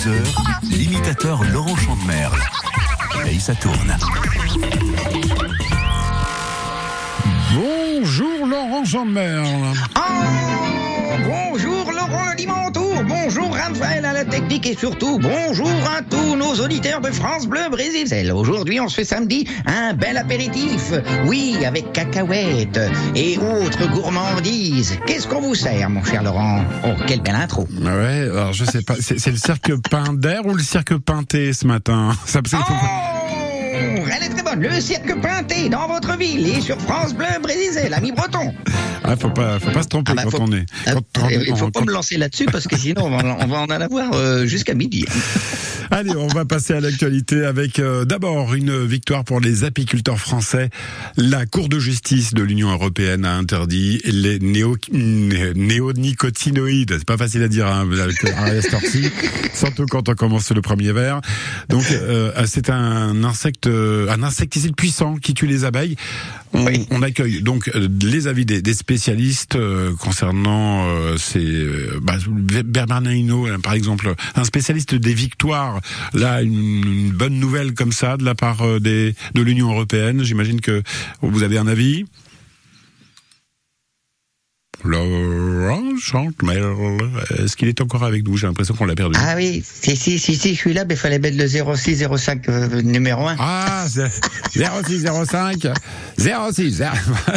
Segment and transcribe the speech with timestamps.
[0.00, 2.40] 12h, l'imitateur Laurent Chandemerle.
[3.26, 3.98] Et ça tourne.
[7.52, 9.74] Bonjour Laurent Jean-Merle.
[9.96, 10.79] Oh,
[11.24, 17.00] bonjour Laurent Limantour, bonjour Raphaël à la technique et surtout bonjour à tous nos auditeurs
[17.00, 18.32] de France Bleu Brésil.
[18.32, 20.92] Aujourd'hui, on se fait samedi un bel apéritif.
[21.26, 22.80] Oui, avec cacahuètes
[23.14, 24.98] et autres gourmandises.
[25.06, 26.64] Qu'est-ce qu'on vous sert, mon cher Laurent?
[26.84, 27.66] Oh, quelle belle intro.
[27.80, 32.12] Ouais, alors je sais pas, c'est le cirque Pinder ou le cirque Pinté ce matin?
[32.26, 34.60] Ça, Oh, elle est très bonne.
[34.60, 38.52] Le cirque Pinté dans votre ville et sur France Bleu Brésil, l'ami breton.
[39.04, 40.66] Ah, faut pas, faut pas se tromper Ah bah, quand faut- on est.
[40.86, 43.58] Quand- quand- Il faut pas me lancer là-dessus parce que sinon on va, on va
[43.60, 45.04] en avoir euh, jusqu'à midi.
[45.92, 50.70] Allez, on va passer à l'actualité avec euh, d'abord une victoire pour les apiculteurs français.
[51.16, 56.94] La Cour de justice de l'Union européenne a interdit les néo né- néonicotinoïdes.
[56.98, 57.88] C'est pas facile à dire hein,
[58.36, 59.10] à heure-ci,
[59.54, 61.20] surtout quand on commence le premier verre.
[61.68, 65.96] Donc, euh, c'est un insecte, euh, un insecticide puissant qui tue les abeilles.
[66.52, 66.86] On, Oui.
[66.90, 71.66] on accueille donc euh, les avis des, des spécialistes euh, concernant euh, ces
[72.02, 72.16] bah,
[72.64, 75.80] Bernard Hinault, hein, par exemple, un spécialiste des victoires.
[76.12, 80.24] Là, une, une bonne nouvelle comme ça de la part des de l'Union européenne.
[80.24, 80.82] J'imagine que
[81.22, 82.04] vous avez un avis?
[85.70, 88.36] Est-ce qu'il est encore avec nous?
[88.36, 89.18] J'ai l'impression qu'on l'a perdu.
[89.18, 92.48] Ah oui, si, si, si, si, je suis là, mais il fallait mettre le 0605
[92.48, 93.36] euh, numéro 1.
[93.38, 94.10] Ah, c'est
[94.54, 95.68] 0605
[96.18, 96.82] 06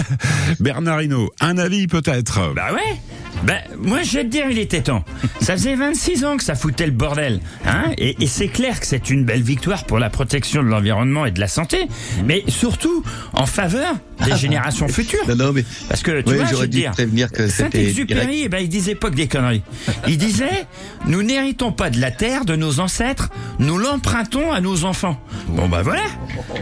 [0.59, 2.53] Bernard Hinault, un avis peut-être?
[2.55, 2.99] Bah ouais
[3.43, 5.03] bah, moi, je vais te dire, il était temps.
[5.41, 7.39] Ça faisait 26 ans que ça foutait le bordel.
[7.65, 11.25] Hein et et c'est clair que c'est une belle victoire pour la protection de l'environnement
[11.25, 11.87] et de la santé,
[12.25, 15.27] mais surtout en faveur des générations futures.
[15.27, 18.43] Non, non, mais Parce que tu Oui, vois, je vais te dire, prévenir que Saint-Exupéry,
[18.45, 19.63] eh ben, il disait pas que des conneries.
[20.07, 20.65] Il disait,
[21.07, 25.19] nous n'héritons pas de la terre de nos ancêtres, nous l'empruntons à nos enfants.
[25.49, 26.03] Bon bah voilà.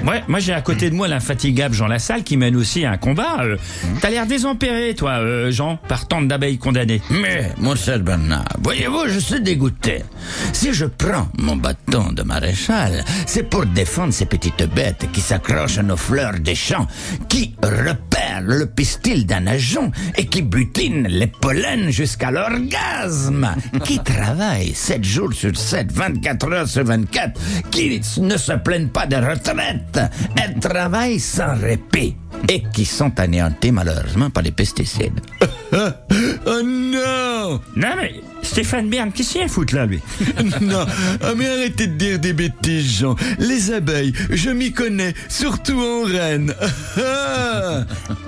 [0.08, 3.38] Ouais, moi j'ai à côté de moi l'infatigable Jean Lassalle qui mène aussi un combat.
[3.44, 3.58] Euh,
[4.02, 6.58] T'as l'air désempéré, toi, euh, Jean, par tant d'abeilles
[7.10, 10.04] Mais, mon cher Bernard, voyez-vous, je suis dégoûté.
[10.54, 15.80] Si je prends mon bâton de maréchal, c'est pour défendre ces petites bêtes qui s'accrochent
[15.80, 16.88] à nos fleurs des champs,
[17.28, 23.50] qui repèrent le pistil d'un agent et qui butinent les pollens jusqu'à l'orgasme,
[23.84, 27.40] qui travaillent 7 jours sur 7, 24 heures sur 24,
[27.70, 30.00] qui ne se plaignent pas de retraite,
[30.42, 32.16] elles travaillent sans répit
[32.50, 35.20] et qui sont anéantis malheureusement par les pesticides.
[36.62, 40.00] oh non Non mais, Stéphane Bern, qu'est-ce qu'il y a à foutre là, lui
[40.62, 40.86] Non,
[41.22, 43.16] ah, mais arrêtez de dire des bêtises, Jean.
[43.40, 46.54] Les abeilles, je m'y connais, surtout en Rennes.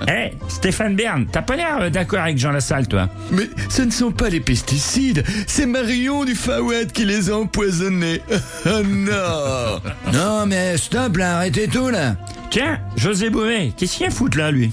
[0.08, 3.90] Eh, Stéphane Bern, t'as pas l'air euh, d'accord avec Jean Lassalle, toi mais ce ne
[3.90, 8.20] sont pas les pesticides, c'est Marion du Fawad qui les a empoisonnés.
[8.66, 9.80] Oh non
[10.12, 12.16] Non, mais stop là, arrêtez tout là
[12.50, 14.70] Tiens, José Bové, qu'est-ce qu'il y a à foutre là, lui?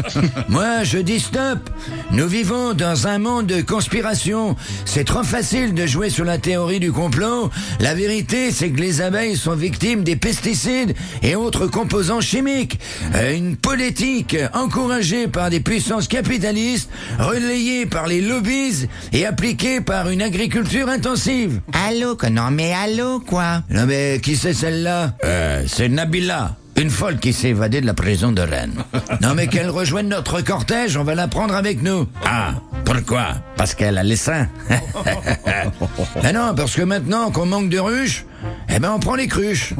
[0.50, 1.70] Moi, je dis stop.
[2.10, 4.54] Nous vivons dans un monde de conspiration.
[4.84, 7.48] C'est trop facile de jouer sur la théorie du complot.
[7.80, 12.78] La vérité, c'est que les abeilles sont victimes des pesticides et autres composants chimiques.
[13.14, 20.10] Euh, Une politique encouragée par des puissances capitalistes, relayée par les lobbies et appliquée par
[20.10, 21.60] une agriculture intensive.
[21.88, 23.62] Allô, quoi Non, mais allô, quoi?
[23.70, 25.14] Non mais qui c'est celle-là?
[25.24, 26.56] Euh, C'est Nabila.
[26.76, 28.82] Une folle qui s'est évadée de la prison de Rennes.
[29.20, 32.08] Non mais qu'elle rejoigne notre cortège, on va la prendre avec nous.
[32.24, 33.34] Ah, pourquoi?
[33.56, 34.48] Parce qu'elle a les seins.
[36.22, 38.24] Mais non, parce que maintenant qu'on manque de ruches,
[38.68, 39.74] eh ben on prend les cruches.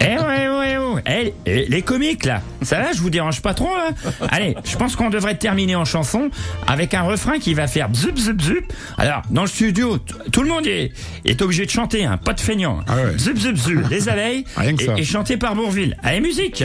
[0.00, 1.02] Eh ouais, ouais, ouais.
[1.06, 3.90] Eh, eh, les comiques, là, ça va, je vous dérange pas trop, là
[4.30, 6.30] Allez, je pense qu'on devrait terminer en chanson
[6.66, 8.72] avec un refrain qui va faire bzup, bzup, bzup.
[8.98, 9.98] Alors, dans le studio,
[10.32, 10.92] tout le monde est,
[11.24, 12.80] est obligé de chanter, hein, pas de feignant.
[12.88, 13.12] Ah ouais.
[13.12, 14.94] Bzup, bzup, bzup, les abeilles, Rien que ça.
[14.96, 15.96] et, et chanté par Bourville.
[16.02, 16.62] Allez, musique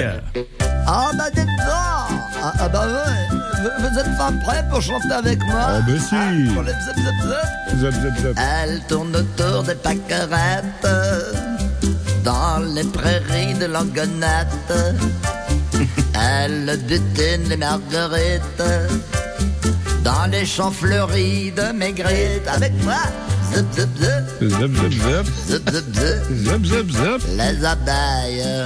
[0.87, 2.07] Ah bah dites ah,
[2.59, 5.61] ah bah ouais vous, vous êtes pas prêts pour chanter avec moi?
[5.79, 6.15] Oh, ben si.
[6.15, 6.71] Ah, pour les.
[8.37, 10.87] Elle tourne autour des pâquerettes
[12.27, 14.73] Dans les prairies de Langonette
[16.13, 18.61] Elle butine les marguerites
[20.03, 22.97] Dans les champs fleuris de Maigritte Avec moi
[23.53, 24.25] Zap, zap, zap.
[24.41, 25.25] Zip, zip, zip
[26.43, 27.21] Zap, zap, zap.
[27.37, 28.65] les abeilles.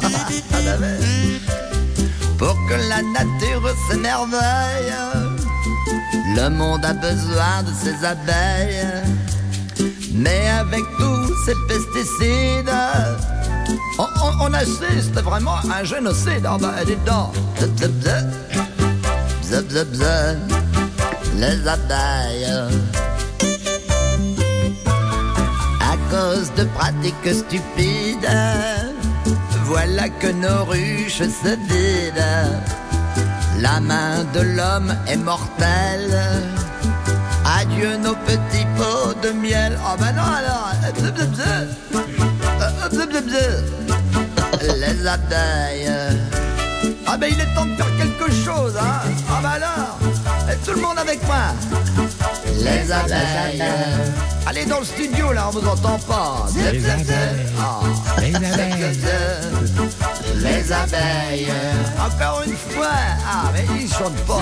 [2.38, 4.94] Pour que la nature s'émerveille,
[6.34, 8.84] le monde a besoin de ses abeilles.
[10.22, 12.70] Mais avec tous ces pesticides,
[13.98, 16.44] on, on- on assiste vraiment à un génocide.
[16.46, 17.32] Ah bah, dis donc.
[19.44, 20.38] Zip, zip, zip.
[21.36, 22.52] Les abeilles.
[26.56, 28.28] cette pratique stupide,
[29.64, 32.60] voilà que nos ruches se vident.
[33.60, 36.20] La main de l'homme est mortelle.
[37.58, 39.78] Adieu nos petits pots de miel.
[39.84, 40.70] Oh ben non alors.
[40.94, 41.68] Bzz, bzz, bzz.
[42.60, 43.64] Euh, bzz, bzz.
[44.78, 45.92] Les abeilles.
[47.06, 49.00] Ah ben il est temps de faire quelque chose, hein.
[49.30, 49.98] Ah ben alors.
[50.64, 51.54] Tout le monde avec moi.
[52.58, 53.62] Les abeilles.
[54.46, 56.46] Allez dans le studio là, on vous entend pas.
[56.54, 57.12] Bzz, bzz.
[57.60, 57.80] Ah.
[58.20, 59.06] Les bzz.
[60.36, 61.52] Les abeilles.
[61.98, 62.86] Encore une fois.
[63.26, 64.40] Ah mais ils chantent pas.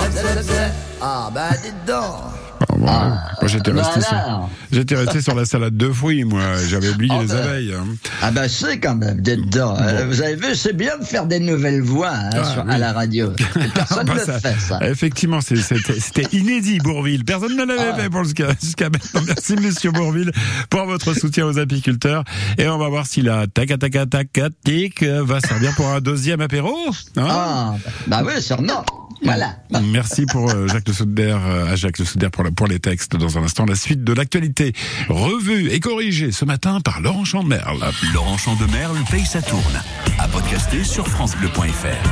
[1.01, 2.48] Ah ben dites donc.
[2.87, 4.41] Ah, bon, moi j'étais resté, sur, Voilà.
[4.71, 6.41] j'étais resté sur la salade de fruits, moi.
[6.69, 7.37] J'avais oublié Ah les ben.
[7.37, 7.73] abeilles.
[7.73, 7.85] hein.
[8.21, 9.75] Ah bah c'est quand même d'être dedans.
[9.79, 12.71] Euh, vous avez vu, c'est bien de faire des nouvelles voix hein, Ah, sur- oui.
[12.73, 13.31] à la radio.
[13.73, 14.79] Personne Bah, ne le fait ça.
[14.87, 17.25] Effectivement, c'est- c'était c'était inédit, Bourville.
[17.25, 17.97] Personne ne l'avait Ah.
[17.97, 19.21] fait pour jusqu'à jusqu'à maintenant.
[19.27, 20.31] Merci, monsieur Bourville,
[20.69, 22.23] pour votre soutien aux apiculteurs.
[22.57, 26.41] Et on va voir si la tac tac tac tic va servir pour un deuxième
[26.41, 26.75] apéro.
[27.17, 27.27] hein.
[27.29, 27.75] Ah,
[28.07, 28.83] bah oui, sûrement.
[29.23, 29.57] Voilà.
[29.91, 32.79] Merci pour euh, Jacques Le Souder, euh, à Jacques Le Souder pour, le- pour les
[32.79, 33.15] textes.
[33.15, 34.73] Dans un instant, la suite de l'actualité,
[35.09, 37.79] revue et corrigée ce matin par Laurent Chandemerle.
[38.13, 39.81] Laurent Chandemerle paye sa tourne.
[40.19, 42.09] À podcaster sur FranceBleu.fr.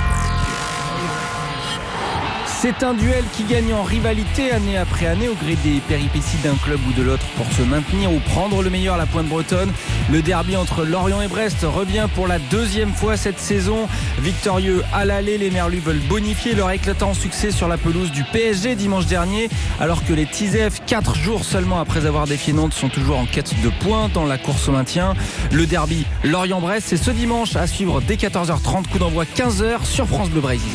[2.60, 6.56] C'est un duel qui gagne en rivalité année après année au gré des péripéties d'un
[6.56, 9.72] club ou de l'autre pour se maintenir ou prendre le meilleur à la pointe bretonne.
[10.10, 13.90] Le derby entre Lorient et Brest revient pour la deuxième fois cette saison.
[14.20, 18.76] Victorieux à l'aller, les Merlus veulent bonifier leur éclatant succès sur la pelouse du PSG
[18.76, 19.50] dimanche dernier,
[19.82, 23.54] alors que les Tizef, quatre jours seulement après avoir défié Nantes, sont toujours en quête
[23.62, 25.14] de points dans la course au maintien.
[25.52, 30.30] Le derby Lorient-Brest, c'est ce dimanche à suivre dès 14h30, coup d'envoi 15h sur France
[30.30, 30.72] Bleu Brésil.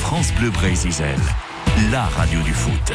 [0.00, 0.92] France Bleu Brésil,
[1.90, 2.92] la radio du foot.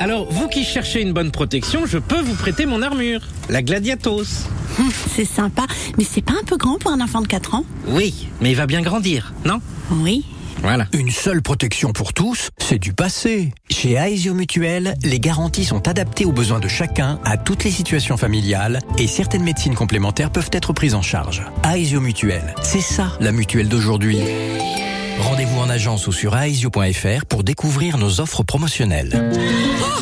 [0.00, 4.46] Alors, vous qui cherchez une bonne protection, je peux vous prêter mon armure, la Gladiatos.
[5.16, 5.66] C'est sympa,
[5.96, 7.64] mais c'est pas un peu grand pour un enfant de 4 ans?
[7.88, 9.60] Oui, mais il va bien grandir, non?
[9.90, 10.24] Oui.
[10.62, 10.86] Voilà.
[10.92, 13.52] Une seule protection pour tous, c'est du passé.
[13.70, 18.16] Chez Aesio Mutuel, les garanties sont adaptées aux besoins de chacun, à toutes les situations
[18.16, 21.42] familiales, et certaines médecines complémentaires peuvent être prises en charge.
[21.64, 24.18] Aesio Mutuel, c'est ça la mutuelle d'aujourd'hui.
[25.20, 29.30] Rendez-vous en agence ou sur aesio.fr pour découvrir nos offres promotionnelles.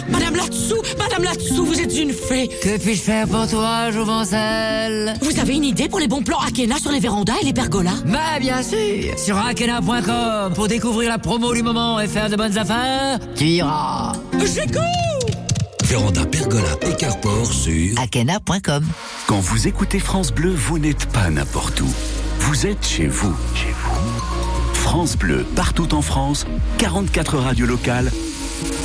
[0.09, 2.49] Madame là-dessous, Madame là-dessous, vous êtes une fée.
[2.63, 6.77] Que puis-je faire pour toi, Jouvencel Vous avez une idée pour les bons plans Akena
[6.79, 7.97] sur les vérandas et les pergolas?
[8.07, 12.57] Bah bien sûr Sur akena.com pour découvrir la promo du moment et faire de bonnes
[12.59, 14.83] affaires, tu iras J'écoute
[15.85, 18.85] Véranda Pergola et Carport sur akena.com
[19.27, 21.89] Quand vous écoutez France Bleu, vous n'êtes pas n'importe où.
[22.41, 23.35] Vous êtes chez vous.
[23.55, 24.16] Chez vous.
[24.87, 26.47] France Bleu, partout en France,
[26.79, 28.13] 44 radios locales,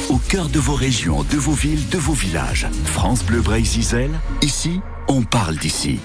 [0.09, 2.65] au cœur de vos régions, de vos villes, de vos villages.
[2.85, 4.09] France Bleu Brésil,
[4.41, 5.99] ici, on parle d'ici.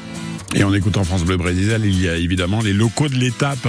[0.55, 3.67] Et en écoutant France Bleu Brésil, il y a évidemment les locaux de l'étape,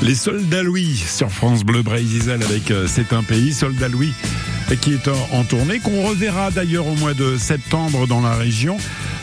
[0.00, 4.14] les soldats Louis sur France Bleu Brésil avec euh, C'est un pays, soldats Louis
[4.80, 8.78] qui est en tournée, qu'on reverra d'ailleurs au mois de septembre dans la région,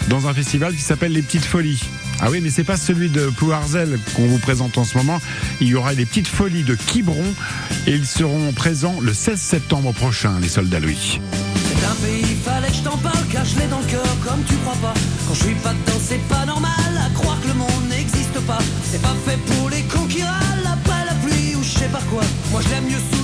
[0.09, 1.81] dans un festival qui s'appelle Les Petites Folies.
[2.22, 5.22] Ah oui, mais c'est pas celui de Plouarzel qu'on vous présente en ce moment.
[5.62, 7.34] Il y aura les Petites Folies de Quiberon
[7.88, 11.20] et ils seront présents le 16 septembre prochain, les soldats Louis.
[11.54, 14.44] C'est un pays, fallait que je t'en parle, car je l'ai dans le cœur comme
[14.48, 14.94] tu crois pas.
[15.28, 18.60] Quand je suis pas dedans, c'est pas normal à croire que le monde n'existe pas.
[18.92, 22.24] C'est pas fait pour les cons qui râlent la pluie ou je sais pas quoi.
[22.52, 23.15] Moi je l'aime mieux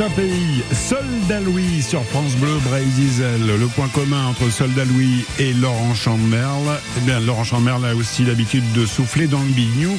[0.00, 3.46] Un pays, Soldat Louis sur France Bleu, Bray Diesel.
[3.46, 8.24] Le point commun entre Soldat Louis et Laurent Chandemerle, eh bien, Laurent Chandemerle a aussi
[8.24, 9.98] l'habitude de souffler dans le bignou.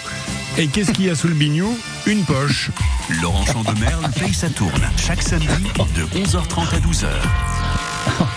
[0.57, 1.77] Et qu'est-ce qu'il y a sous le bignou?
[2.07, 2.71] Une poche.
[3.21, 5.47] Laurent Chandemerle paye sa tourne chaque samedi
[5.95, 7.07] de 11h30 à 12h.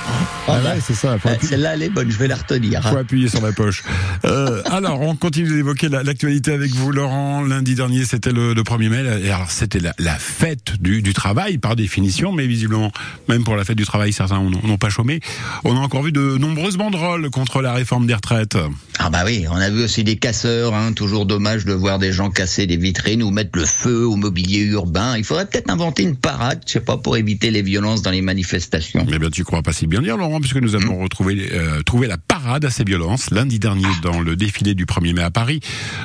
[0.46, 1.18] Ah ouais, c'est ça.
[1.18, 2.82] Faut appuyer, Celle-là, elle est bonne, je vais la retenir.
[2.86, 3.82] faut appuyer sur la poche.
[4.26, 7.40] Euh, alors, on continue d'évoquer la- l'actualité avec vous, Laurent.
[7.42, 9.20] Lundi dernier, c'était le, le 1er mai.
[9.24, 12.30] Et alors, c'était la, la fête du, du travail, par définition.
[12.30, 12.92] Mais visiblement,
[13.26, 15.20] même pour la fête du travail, certains n'ont pas chômé.
[15.64, 18.58] On a encore vu de nombreuses banderoles contre la réforme des retraites.
[18.98, 22.12] Ah bah oui, on a vu aussi des casseurs, hein, toujours dommage de voir des
[22.12, 25.16] gens casser des vitrines ou mettre le feu au mobilier urbain.
[25.16, 28.20] Il faudrait peut-être inventer une parade, je sais pas, pour éviter les violences dans les
[28.22, 29.06] manifestations.
[29.10, 32.06] Eh bien, tu crois pas si bien dire, Laurent, puisque nous avons retrouvé euh, trouvé
[32.06, 35.60] la parade à ces violences lundi dernier dans le défilé du 1er mai à Paris.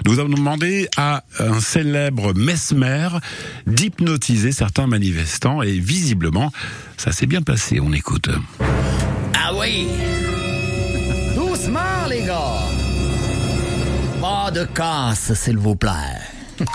[0.06, 3.10] Nous avons demandé à un célèbre mesmer
[3.68, 6.52] d'hypnotiser certains manifestants et visiblement,
[6.98, 7.80] ça s'est bien passé.
[7.80, 8.30] On écoute.
[9.34, 9.88] Ah oui
[11.36, 12.60] Doucement, les gars
[14.22, 15.90] Pas de casse, s'il vous plaît.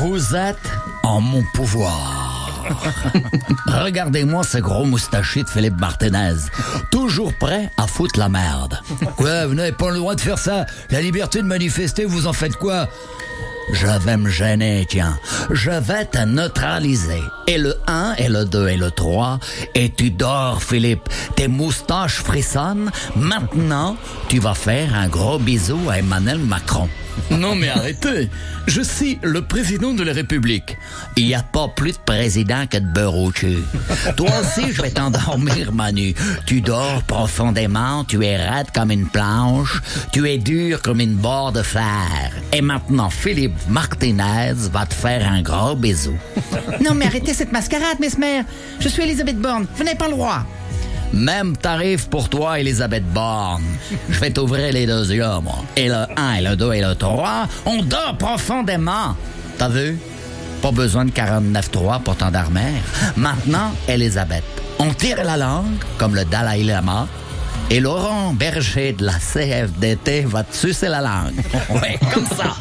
[0.00, 0.72] Vous êtes
[1.04, 2.27] en mon pouvoir.
[3.66, 6.34] Regardez-moi ce gros moustachu de Philippe Martinez.
[6.90, 8.80] Toujours prêt à foutre la merde.
[9.16, 10.66] Quoi, vous n'avez pas le droit de faire ça?
[10.90, 12.88] La liberté de manifester, vous en faites quoi?
[13.72, 15.18] Je vais me gêner, tiens.
[15.50, 17.22] Je vais te neutraliser.
[17.46, 19.38] Et le 1, et le 2, et le 3.
[19.74, 21.08] Et tu dors, Philippe.
[21.36, 22.90] Tes moustaches frissonnent.
[23.14, 23.96] Maintenant,
[24.28, 26.88] tu vas faire un gros bisou à Emmanuel Macron.
[27.30, 28.30] Non mais arrêtez,
[28.66, 30.76] je suis le président de la République.
[31.16, 33.32] Il n'y a pas plus de président que de beurre au.
[34.16, 36.14] Toi aussi, je vais t'endormir, Manu.
[36.46, 39.80] Tu dors profondément, tu es raide comme une planche,
[40.12, 42.32] tu es dur comme une barre de fer.
[42.52, 46.16] Et maintenant, Philippe Martinez va te faire un gros bisou.
[46.80, 48.42] Non, mais arrêtez cette mascarade, Mesmer.
[48.80, 49.66] Je suis Elisabeth Borne.
[49.78, 50.44] N'avez pas le droit.
[51.12, 53.62] Même tarif pour toi, Elisabeth Borne.
[54.08, 55.58] Je vais t'ouvrir les deux yeux, moi.
[55.76, 59.16] Et le 1, et le 2, et le 3, on dort profondément.
[59.56, 59.98] T'as vu?
[60.62, 62.82] Pas besoin de 49.3 pour t'endormir.
[63.16, 64.44] Maintenant, Elisabeth,
[64.78, 67.06] on tire la langue, comme le Dalai Lama,
[67.70, 71.34] et Laurent Berger de la CFDT va te sucer la langue.
[71.70, 72.56] Oui, comme ça.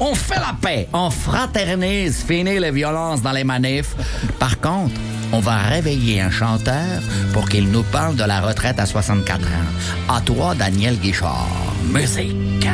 [0.00, 3.94] On fait la paix, on fraternise, finit les violences dans les manifs.
[4.38, 4.94] Par contre,
[5.32, 7.00] on va réveiller un chanteur
[7.32, 10.14] pour qu'il nous parle de la retraite à 64 ans.
[10.14, 11.48] À toi, Daniel Guichard.
[11.92, 12.68] Musique.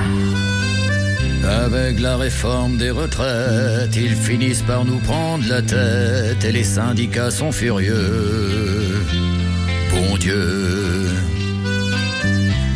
[1.44, 7.32] Avec la réforme des retraites, ils finissent par nous prendre la tête et les syndicats
[7.32, 9.04] sont furieux.
[9.90, 11.08] Bon Dieu.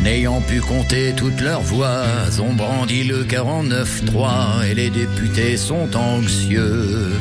[0.07, 2.05] N'ayant pu compter toutes leurs voix,
[2.39, 7.11] ont brandi le 49-3 et les députés sont anxieux.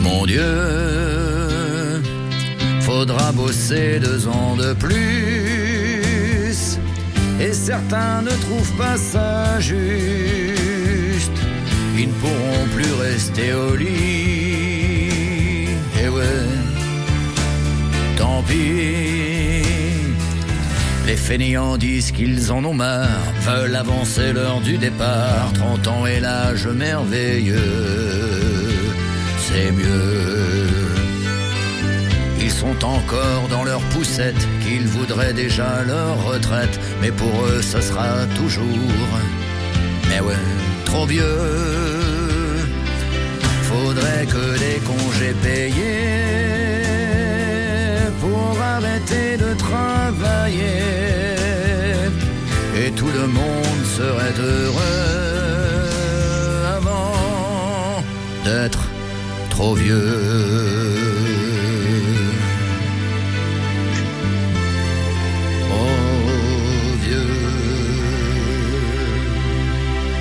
[0.00, 2.00] Mon Dieu,
[2.80, 6.78] faudra bosser deux ans de plus.
[7.38, 9.76] Et certains ne trouvent pas ça juste.
[11.98, 15.68] Ils ne pourront plus rester au lit.
[16.02, 16.48] Et ouais,
[18.16, 19.09] tant pis.
[21.10, 25.52] Les fainéants disent qu'ils en ont marre, veulent avancer l'heure du départ.
[25.54, 27.58] 30 ans et l'âge merveilleux,
[29.38, 30.68] c'est mieux.
[32.40, 37.80] Ils sont encore dans leur poussette, qu'ils voudraient déjà leur retraite, mais pour eux ce
[37.80, 39.10] sera toujours.
[40.08, 40.44] Mais ouais,
[40.84, 41.40] trop vieux.
[43.62, 46.20] Faudrait que des congés payés
[48.20, 49.54] pour arrêter de
[52.76, 54.80] Et tout le monde serait heureux
[56.76, 58.02] avant
[58.44, 58.84] d'être
[59.50, 60.99] trop vieux.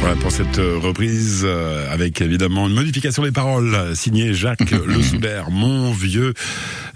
[0.09, 4.71] Voilà pour cette euh, reprise euh, avec évidemment une modification des paroles euh, signée Jacques
[4.71, 6.33] Le Souder, mon vieux,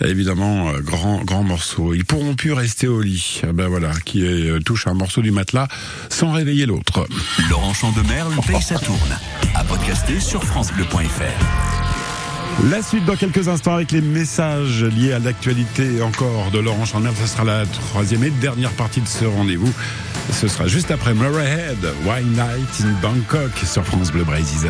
[0.03, 1.93] évidemment euh, grand grand morceau.
[1.93, 3.41] Ils pourront plus rester au lit.
[3.43, 5.67] Ah Ben voilà, qui euh, touche un morceau du matelas
[6.10, 7.05] sans réveiller l'autre.
[7.51, 9.20] Laurent Chandemerle paye sa tourne.
[9.53, 12.65] À podcaster sur francebleu.fr.
[12.72, 17.15] La suite dans quelques instants avec les messages liés à l'actualité encore de Laurent Chandemerle.
[17.22, 19.72] Ce sera la troisième et dernière partie de ce rendez-vous.
[20.32, 24.70] Ce sera juste après Murray Head, Why Night in Bangkok sur France Bleu Brésil.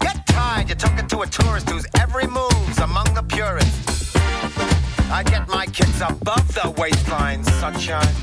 [0.00, 3.24] Get tired, you're talking to a tourist whose every move's among the.
[5.14, 8.14] I get my kids above the waistline, sunshine.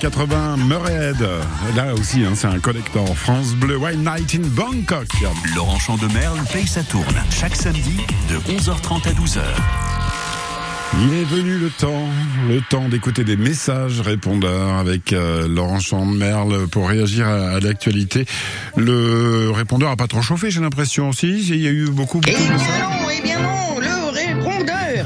[0.00, 1.20] 80, Murrayhead.
[1.76, 3.06] Là aussi, hein, c'est un collector.
[3.16, 5.06] France Bleu, Wild Night in Bangkok.
[5.54, 7.98] Laurent Chandemerle paye sa tourne chaque samedi
[8.30, 9.40] de 11h30 à 12h.
[11.02, 12.08] Il est venu le temps,
[12.48, 18.24] le temps d'écouter des messages répondeurs avec euh, Laurent Chandemerle pour réagir à, à l'actualité.
[18.76, 21.12] Le répondeur a pas trop chauffé, j'ai l'impression.
[21.12, 22.80] Si, il y a eu beaucoup, Eh beaucoup de bien messages.
[22.80, 23.79] non, eh bien non,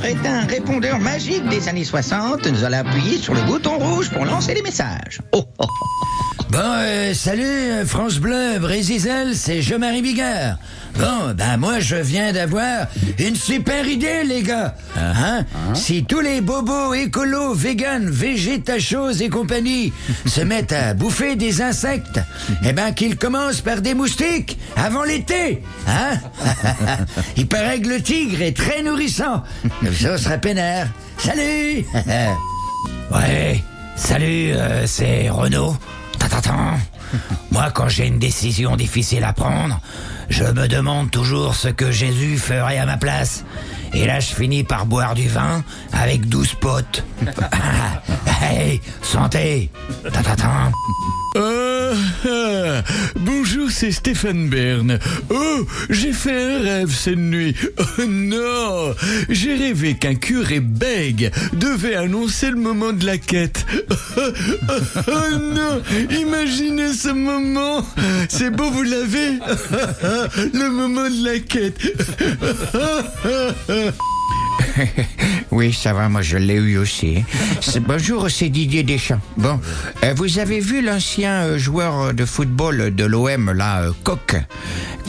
[0.04, 2.46] est un répondeur magique des années 60.
[2.46, 5.20] Nous allons appuyer sur le bouton rouge pour lancer les messages.
[5.32, 6.44] Oh, oh, oh.
[6.50, 10.58] Bon, euh, salut, euh, France Bleu, Brésisel, c'est Je-Marie Bigard.
[10.98, 12.86] Bon, ben moi, je viens d'avoir
[13.18, 14.74] une super idée, les gars.
[14.96, 15.44] Hein?
[15.74, 19.92] Si tous les bobos écolos, véganes, végétachos et compagnie
[20.26, 22.20] se mettent à bouffer des insectes,
[22.64, 25.62] eh ben qu'ils commencent par des moustiques avant l'été.
[25.88, 26.18] Hein?
[27.36, 29.42] Il paraît que le tigre est très nourrissant.
[29.92, 30.86] Ça sera peinard.
[31.18, 31.84] Salut!
[33.12, 33.62] ouais,
[33.96, 35.76] salut, euh, c'est Renaud.
[37.50, 39.80] Moi, quand j'ai une décision difficile à prendre,
[40.28, 43.44] je me demande toujours ce que Jésus ferait à ma place.
[43.92, 47.04] Et là, je finis par boire du vin avec 12 potes.
[48.42, 49.70] hey, santé
[50.02, 50.72] Tatan.
[51.36, 51.92] Ah,
[52.28, 52.82] ah,
[53.16, 55.00] bonjour, c'est Stéphane Bern.
[55.30, 57.56] Oh, j'ai fait un rêve cette nuit.
[57.76, 58.94] Oh non,
[59.28, 63.66] j'ai rêvé qu'un curé bègue devait annoncer le moment de la quête.
[64.16, 67.84] Oh non, imaginez ce moment.
[68.28, 69.38] C'est beau, vous l'avez
[70.54, 71.80] Le moment de la quête.
[75.50, 77.22] Oui, ça va, moi je l'ai eu aussi.
[77.60, 79.20] C'est- Bonjour, c'est Didier Deschamps.
[79.36, 79.60] Bon,
[80.02, 84.34] euh, vous avez vu l'ancien euh, joueur de football de l'OM, là, euh, Coq,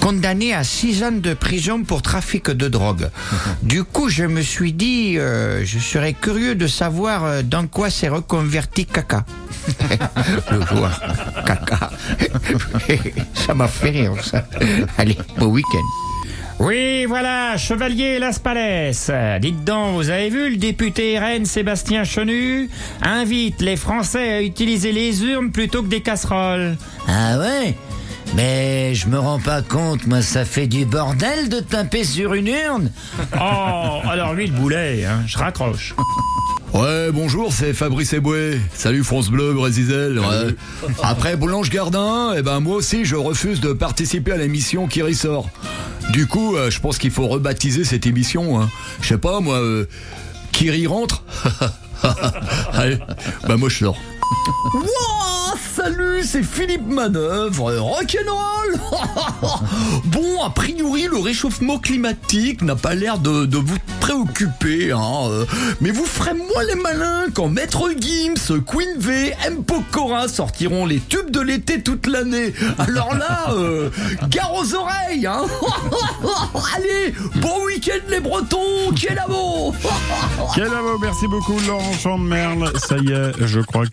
[0.02, 3.10] condamné à six ans de prison pour trafic de drogue.
[3.64, 7.90] Du coup, je me suis dit, euh, je serais curieux de savoir euh, dans quoi
[7.90, 9.26] s'est reconverti Caca.
[10.52, 11.00] Le joueur
[11.46, 11.90] Caca.
[13.34, 14.46] ça m'a fait rire, ça.
[14.98, 16.06] Allez, bon week-end.
[16.60, 18.92] Oui, voilà, Chevalier Las Palais.
[19.42, 22.70] Dites donc, vous avez vu le député RN Sébastien Chenu
[23.02, 26.78] invite les Français à utiliser les urnes plutôt que des casseroles.
[27.10, 27.76] Ah ouais?
[28.34, 32.48] Mais je me rends pas compte, moi, ça fait du bordel de taper sur une
[32.48, 32.92] urne.
[33.40, 35.96] Oh, alors lui le boulet, hein, je raccroche.
[36.74, 38.60] Ouais, bonjour, c'est Fabrice Eboué.
[38.74, 40.20] Salut France Bleu, Brésil.
[40.20, 40.54] Ouais.
[41.02, 45.50] Après Boulange Gardin, eh ben moi aussi je refuse de participer à l'émission qui ressort.
[46.12, 48.60] Du coup, euh, je pense qu'il faut rebaptiser cette émission.
[48.60, 48.70] Hein.
[49.00, 49.86] Je sais pas, moi, euh,
[50.52, 51.24] Kiri rentre?
[52.74, 52.98] Allez,
[53.48, 53.98] bah moi je sors.
[54.74, 54.84] Wouah,
[55.58, 58.76] salut, c'est Philippe Manœuvre, rock'n'roll
[60.06, 65.46] Bon, a priori, le réchauffement climatique n'a pas l'air de, vous préoccuper, hein, euh,
[65.82, 69.64] mais vous ferez moins les malins quand Maître Gims, Queen V, M.
[70.28, 72.54] Sortiront les tubes de l'été toute l'année.
[72.78, 73.90] Alors là, euh,
[74.30, 75.44] gare aux oreilles, hein
[76.76, 79.76] Allez, bon week-end les Bretons, quel amour
[80.56, 82.72] Quel amour, merci beaucoup Laurent Chandemerle.
[82.78, 83.92] Ça y est, je crois que